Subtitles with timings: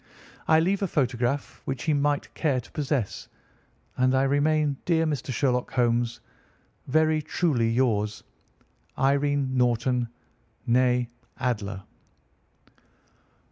[0.47, 3.27] I leave a photograph which he might care to possess;
[3.95, 5.31] and I remain, dear Mr.
[5.31, 6.21] Sherlock Holmes,
[6.87, 8.23] "Very truly yours,
[8.97, 10.09] "IRENE NORTON,
[10.67, 11.07] née
[11.39, 11.83] ADLER."